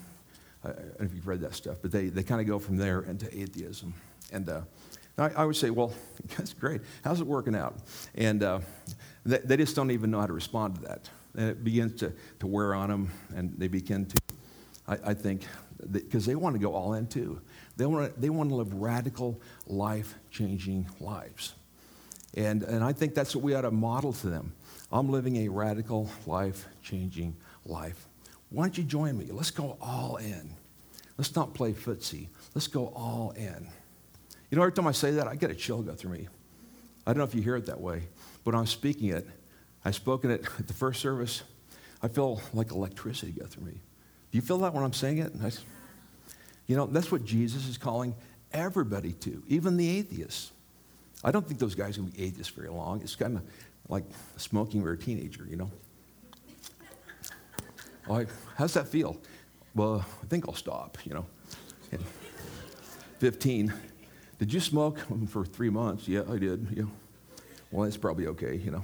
[0.64, 3.26] know if you've read that stuff, but they, they kind of go from there into
[3.36, 3.94] atheism.
[4.32, 4.62] And uh,
[5.18, 5.92] I, I, would say, well,
[6.36, 6.82] that's great.
[7.02, 7.76] How's it working out?
[8.14, 8.60] And uh,
[9.24, 11.08] they, they, just don't even know how to respond to that.
[11.36, 14.20] And it begins to, to wear on them, and they begin to,
[14.86, 15.46] I, I think,
[15.90, 17.40] because they want to go all in too.
[17.76, 21.54] They want to, they want to live radical, life changing lives.
[22.36, 24.54] And, and I think that's what we ought to model to them.
[24.90, 28.08] I'm living a radical, life changing life.
[28.50, 29.26] Why don't you join me?
[29.30, 30.50] Let's go all in.
[31.16, 32.28] Let's not play footsie.
[32.54, 33.68] Let's go all in.
[34.50, 36.28] You know, every time I say that, I get a chill go through me.
[37.06, 38.02] I don't know if you hear it that way,
[38.44, 39.26] but I'm speaking it.
[39.84, 41.42] I've spoken it at the first service.
[42.02, 43.72] I feel like electricity go through me.
[43.72, 45.32] Do you feel that when I'm saying it?
[45.42, 45.50] I,
[46.66, 48.14] you know, that's what Jesus is calling
[48.52, 50.52] everybody to, even the atheists.
[51.22, 53.00] I don't think those guys are going to be atheists very long.
[53.02, 53.42] It's kind of
[53.88, 54.04] like
[54.36, 55.70] smoking when a teenager, you know?
[58.06, 59.16] Like, how's that feel?
[59.74, 61.26] Well, I think I'll stop, you know.
[61.92, 62.04] And
[63.18, 63.72] 15.
[64.38, 64.98] Did you smoke
[65.28, 66.06] for three months?
[66.06, 66.66] Yeah, I did.
[66.74, 66.84] Yeah.
[67.70, 68.82] Well, that's probably okay, you know.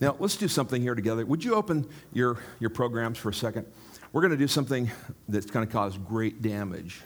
[0.00, 1.26] Now, let's do something here together.
[1.26, 3.66] Would you open your, your programs for a second?
[4.10, 4.90] We're going to do something
[5.28, 7.02] that's going to cause great damage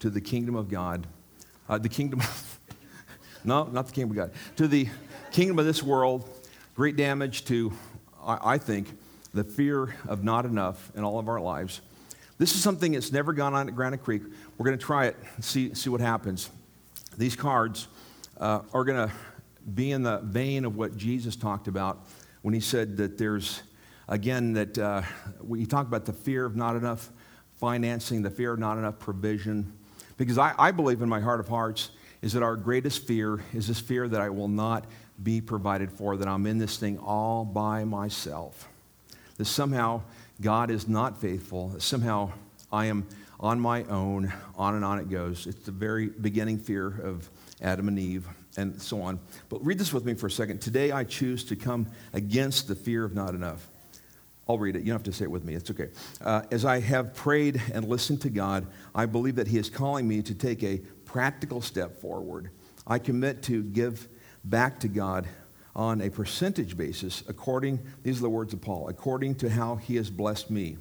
[0.00, 1.06] to the kingdom of God.
[1.68, 2.58] Uh, the kingdom, of,
[3.44, 4.32] no, not the kingdom of God.
[4.56, 4.88] To the
[5.30, 6.28] kingdom of this world,
[6.74, 7.72] great damage to,
[8.20, 8.88] I, I think,
[9.32, 11.82] the fear of not enough in all of our lives.
[12.38, 14.22] This is something that's never gone on at Granite Creek.
[14.58, 16.50] We're going to try it see, see what happens.
[17.16, 17.86] These cards
[18.38, 19.14] uh, are going to
[19.72, 22.08] be in the vein of what Jesus talked about
[22.42, 23.62] when he said that there's
[24.10, 25.02] again, that uh,
[25.40, 27.10] we talk about the fear of not enough
[27.58, 29.72] financing, the fear of not enough provision.
[30.18, 33.68] Because I, I believe in my heart of hearts is that our greatest fear is
[33.68, 34.84] this fear that I will not
[35.22, 38.68] be provided for, that I'm in this thing all by myself.
[39.38, 40.02] That somehow
[40.42, 42.32] God is not faithful, that somehow
[42.72, 43.06] I am
[43.38, 45.46] on my own, on and on it goes.
[45.46, 47.30] It's the very beginning fear of
[47.62, 49.20] Adam and Eve and so on.
[49.48, 50.60] But read this with me for a second.
[50.60, 53.69] Today I choose to come against the fear of not enough.
[54.50, 54.80] I'll read it.
[54.80, 55.54] You don't have to say it with me.
[55.54, 55.90] It's okay.
[56.20, 60.08] Uh, as I have prayed and listened to God, I believe that He is calling
[60.08, 62.50] me to take a practical step forward.
[62.84, 64.08] I commit to give
[64.42, 65.28] back to God
[65.76, 69.94] on a percentage basis, according, these are the words of Paul, according to how He
[69.94, 70.78] has blessed me.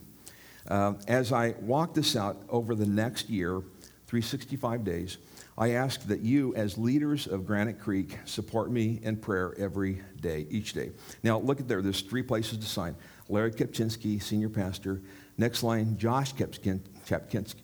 [0.68, 3.62] Uh, as I walk this out over the next year,
[4.08, 5.20] 365 days,
[5.60, 10.48] I ask that you, as leaders of Granite Creek, support me in prayer every day,
[10.50, 10.92] each day.
[11.22, 11.82] Now, look at there.
[11.82, 12.96] There's three places to sign.
[13.30, 15.02] Larry Kepchinsky, senior pastor.
[15.38, 17.62] Next line, Josh Kepchinsky.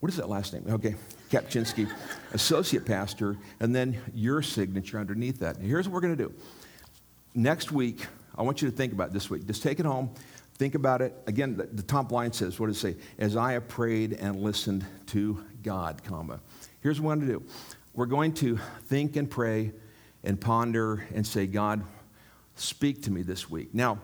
[0.00, 0.64] What is that last name?
[0.68, 0.94] Okay,
[1.30, 1.90] Kepchinsky,
[2.32, 5.56] associate pastor, and then your signature underneath that.
[5.58, 6.34] here's what we're going to do.
[7.34, 9.46] Next week, I want you to think about this week.
[9.46, 10.10] Just take it home.
[10.54, 11.14] Think about it.
[11.26, 13.00] Again, the, the top line says, what does it say?
[13.18, 16.40] As I have prayed and listened to God, comma.
[16.80, 17.46] Here's what we're going to do.
[17.94, 19.72] We're going to think and pray
[20.24, 21.82] and ponder and say, God,
[22.54, 23.74] speak to me this week.
[23.74, 23.98] Now,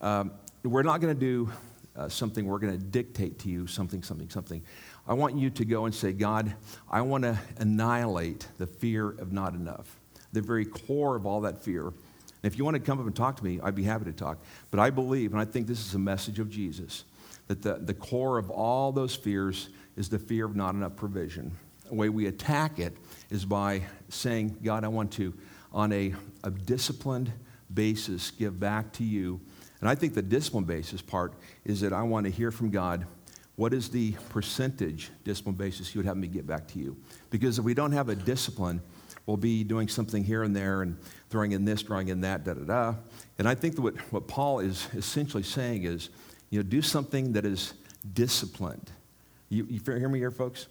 [0.00, 0.32] um,
[0.62, 1.50] we're not going to do
[1.96, 4.62] uh, something, we're going to dictate to you something, something, something.
[5.06, 6.54] I want you to go and say, God,
[6.90, 10.00] I want to annihilate the fear of not enough,
[10.32, 11.86] the very core of all that fear.
[11.86, 14.12] And if you want to come up and talk to me, I'd be happy to
[14.12, 14.38] talk.
[14.70, 17.04] But I believe, and I think this is a message of Jesus,
[17.46, 21.52] that the, the core of all those fears is the fear of not enough provision.
[21.86, 22.96] The way we attack it
[23.30, 25.34] is by saying, God, I want to,
[25.72, 27.32] on a, a disciplined
[27.72, 29.40] basis, give back to you.
[29.84, 31.34] And I think the discipline basis part
[31.66, 33.04] is that I want to hear from God
[33.56, 36.96] what is the percentage discipline basis He would have me get back to you?
[37.28, 38.80] Because if we don't have a discipline,
[39.26, 40.96] we'll be doing something here and there and
[41.28, 42.94] throwing in this, throwing in that, da da da.
[43.38, 46.08] And I think that what, what Paul is essentially saying is,
[46.48, 47.74] you know, do something that is
[48.14, 48.90] disciplined.
[49.50, 50.68] You, you hear me here, folks?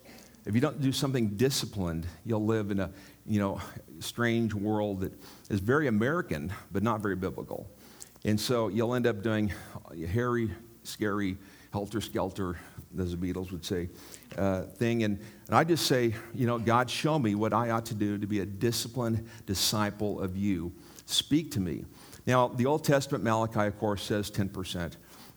[0.48, 2.90] If you don't do something disciplined, you'll live in a,
[3.28, 3.62] you know,
[4.00, 5.14] strange world that
[5.52, 7.70] is very American, but not very biblical.
[8.26, 9.52] And so you'll end up doing
[9.92, 10.52] a hairy,
[10.84, 11.38] scary,
[11.74, 12.58] helter skelter,
[12.98, 13.90] as the Beatles would say,
[14.38, 15.04] uh, thing.
[15.04, 18.18] And, and I just say, you know, God, show me what I ought to do
[18.18, 20.72] to be a disciplined disciple of you.
[21.06, 21.86] Speak to me.
[22.26, 24.94] Now, the Old Testament, Malachi, of course, says 10%.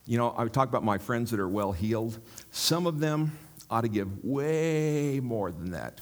[0.07, 2.21] You know, I talk about my friends that are well heeled.
[2.53, 3.37] Some of them
[3.69, 6.01] ought to give way more than that.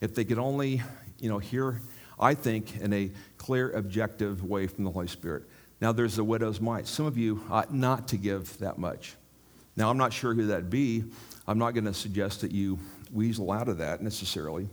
[0.00, 0.82] If they could only,
[1.20, 1.80] you know, hear,
[2.18, 5.44] I think, in a clear, objective way from the Holy Spirit.
[5.84, 6.86] Now, there's the widow's mite.
[6.86, 9.16] Some of you ought not to give that much.
[9.76, 11.04] Now, I'm not sure who that'd be.
[11.46, 12.78] I'm not going to suggest that you
[13.12, 14.66] weasel out of that necessarily.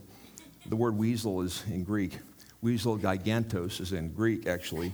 [0.67, 2.17] The word weasel is in Greek.
[2.61, 4.93] Weasel gigantos is in Greek, actually.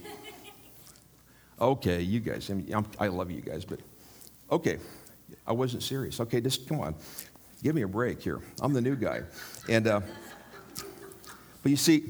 [1.61, 3.79] Okay, you guys, I, mean, I love you guys, but
[4.51, 4.79] okay,
[5.45, 6.19] I wasn't serious.
[6.19, 6.95] Okay, just come on,
[7.61, 8.39] give me a break here.
[8.59, 9.21] I'm the new guy.
[9.69, 10.01] And, uh,
[11.61, 12.09] but you see,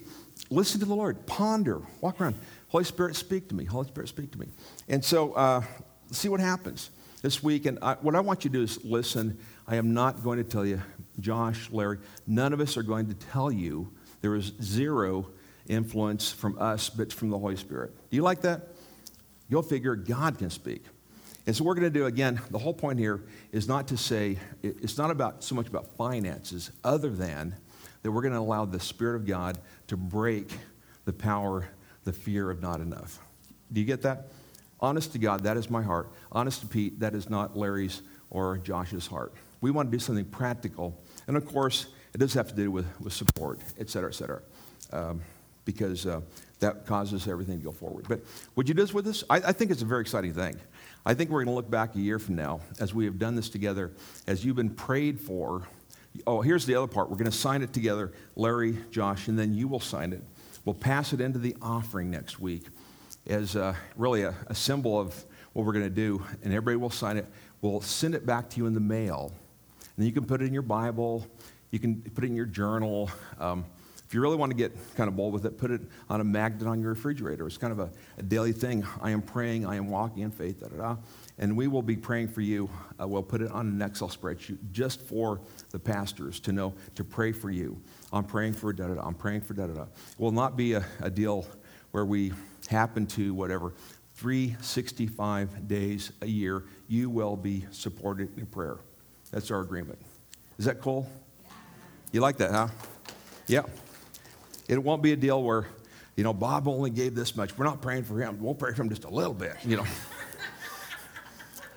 [0.50, 2.36] listen to the Lord, ponder, walk around.
[2.70, 3.66] Holy Spirit, speak to me.
[3.66, 4.48] Holy Spirit, speak to me.
[4.88, 5.62] And so, uh,
[6.12, 6.90] see what happens
[7.22, 7.66] this week.
[7.66, 9.38] And I, what I want you to do is listen.
[9.68, 10.82] I am not going to tell you,
[11.20, 13.92] Josh, Larry, none of us are going to tell you
[14.22, 15.30] there is zero
[15.68, 17.94] influence from us, but from the Holy Spirit.
[18.10, 18.70] Do you like that?
[19.50, 20.86] You'll figure God can speak.
[21.46, 24.38] And so we're going to do again, the whole point here is not to say,
[24.64, 27.56] it's not about so much about finances, other than
[28.04, 29.58] that we're going to allow the Spirit of God
[29.88, 30.52] to break
[31.06, 31.70] the power,
[32.08, 33.20] the fear of not enough.
[33.74, 34.30] Do you get that?
[34.80, 36.10] Honest to God, that is my heart.
[36.32, 39.34] Honest to Pete, that is not Larry's or Josh's heart.
[39.60, 40.98] We want to do something practical.
[41.28, 44.42] And of course, it does have to do with, with support, et cetera, et cetera,
[44.94, 45.22] um,
[45.66, 46.22] because uh,
[46.60, 48.06] that causes everything to go forward.
[48.08, 48.22] But
[48.56, 49.26] would you do this with us?
[49.30, 50.56] I, I think it's a very exciting thing.
[51.06, 53.36] I think we're going to look back a year from now as we have done
[53.36, 53.92] this together,
[54.28, 55.68] as you've been prayed for.
[56.26, 57.10] Oh, here's the other part.
[57.10, 60.24] We're going to sign it together, Larry, Josh, and then you will sign it.
[60.68, 62.66] We'll pass it into the offering next week
[63.26, 65.16] as uh, really a, a symbol of
[65.54, 67.26] what we're going to do, and everybody will sign it.
[67.62, 69.32] We'll send it back to you in the mail.
[69.96, 71.26] And you can put it in your Bible,
[71.72, 73.10] you can put it in your journal.
[73.40, 73.64] Um,
[74.06, 76.26] if you really want to get kind of bold with it, put it on a
[76.26, 77.48] magnet on your refrigerator.
[77.48, 78.86] It's kind of a, a daily thing.
[79.02, 80.96] I am praying, I am walking in faith, da da da.
[81.40, 82.70] And we will be praying for you.
[83.02, 85.40] Uh, we'll put it on an Excel spreadsheet just for
[85.70, 87.82] the pastors to know to pray for you.
[88.12, 89.02] I'm praying for da da da.
[89.02, 89.82] I'm praying for da da da.
[89.84, 91.46] It will not be a, a deal
[91.92, 92.34] where we
[92.68, 93.74] happen to whatever
[94.16, 98.78] 365 days a year you will be supported in prayer.
[99.32, 100.00] That's our agreement.
[100.58, 101.08] Is that cool?
[102.12, 102.68] You like that huh?
[103.46, 103.64] Yeah.
[104.68, 105.68] It won't be a deal where
[106.16, 107.58] you know bob only gave this much.
[107.58, 108.40] We're not praying for him.
[108.42, 109.86] We'll pray for him just a little bit you know.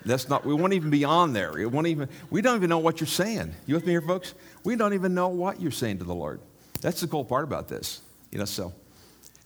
[0.05, 1.59] That's not we won't even be on there.
[1.59, 3.55] It won't even we don't even know what you're saying.
[3.67, 4.35] You with me here folks
[4.65, 6.41] we don't even know what you're saying to the lord
[6.81, 8.01] that's the cool part about this
[8.31, 8.73] you know so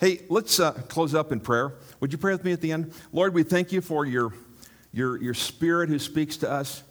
[0.00, 1.72] Hey, let's uh, close up in prayer.
[2.00, 2.92] Would you pray with me at the end?
[3.12, 4.34] Lord, we thank you for your,
[4.92, 6.82] your, your spirit who speaks to us.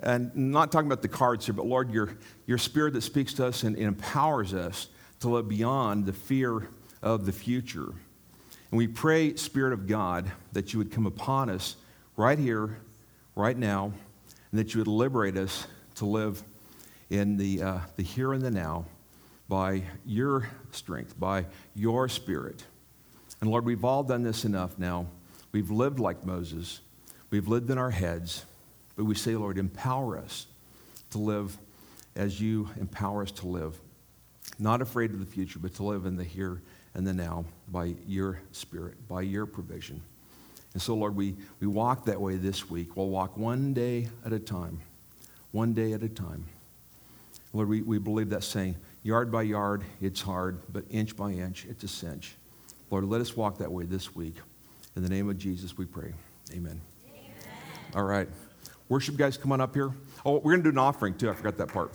[0.00, 2.16] And not talking about the cards here, but Lord, your,
[2.46, 4.88] your spirit that speaks to us and, and empowers us
[5.20, 6.68] to live beyond the fear
[7.02, 7.86] of the future.
[7.86, 11.76] And we pray, Spirit of God, that you would come upon us
[12.16, 12.78] right here,
[13.36, 13.92] right now,
[14.50, 15.66] and that you would liberate us
[15.96, 16.42] to live
[17.10, 18.86] in the, uh, the here and the now
[19.48, 21.44] by your strength, by
[21.74, 22.64] your spirit.
[23.40, 25.06] And Lord, we've all done this enough now.
[25.52, 26.80] We've lived like Moses,
[27.30, 28.44] we've lived in our heads,
[28.96, 30.46] but we say, Lord, empower us
[31.10, 31.58] to live
[32.16, 33.78] as you empower us to live.
[34.58, 36.60] Not afraid of the future, but to live in the here
[36.94, 40.02] and the now by your spirit, by your provision.
[40.72, 42.96] And so, Lord, we, we walk that way this week.
[42.96, 44.80] We'll walk one day at a time,
[45.50, 46.46] one day at a time.
[47.52, 51.66] Lord, we, we believe that saying, Yard by yard, it's hard, but inch by inch,
[51.68, 52.34] it's a cinch.
[52.90, 54.36] Lord, let us walk that way this week.
[54.94, 56.12] In the name of Jesus, we pray.
[56.52, 56.80] Amen.
[57.06, 57.22] Amen.
[57.94, 58.28] All right.
[58.88, 59.92] Worship guys, come on up here.
[60.24, 61.30] Oh, we're going to do an offering too.
[61.30, 61.92] I forgot that part.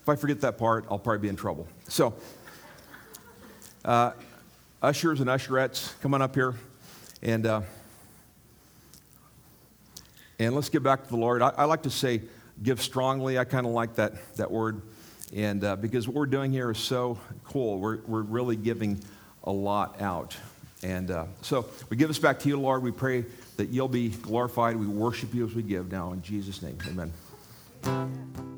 [0.00, 1.66] If I forget that part, I'll probably be in trouble.
[1.88, 2.14] So,
[3.84, 4.12] uh,
[4.82, 6.54] ushers and usherettes, come on up here.
[7.22, 7.62] And uh,
[10.38, 11.42] And let's get back to the Lord.
[11.42, 12.22] I, I like to say
[12.62, 13.38] give strongly.
[13.38, 14.82] I kind of like that, that word.
[15.34, 19.02] And uh, because what we're doing here is so cool, we're, we're really giving
[19.44, 20.36] a lot out.
[20.82, 22.82] And uh, so we give this back to you, Lord.
[22.82, 23.24] We pray
[23.56, 24.76] that you'll be glorified.
[24.76, 26.78] We worship you as we give now in Jesus' name.
[26.88, 28.57] Amen.